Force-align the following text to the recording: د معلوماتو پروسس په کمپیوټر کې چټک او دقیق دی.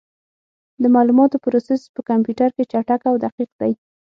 د 0.81 0.83
معلوماتو 0.95 1.41
پروسس 1.43 1.81
په 1.95 2.01
کمپیوټر 2.09 2.49
کې 2.55 2.63
چټک 2.71 3.01
او 3.09 3.15
دقیق 3.25 3.49
دی. 3.61 3.71